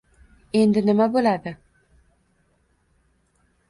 [0.61, 1.55] Endi nima bo`ladi